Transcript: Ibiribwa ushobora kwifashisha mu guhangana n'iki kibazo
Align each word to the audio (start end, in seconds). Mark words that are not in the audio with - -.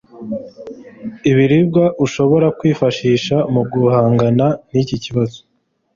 Ibiribwa 1.29 1.83
ushobora 2.05 2.47
kwifashisha 2.57 3.35
mu 3.53 3.61
guhangana 3.71 4.45
n'iki 4.71 4.97
kibazo 5.03 5.39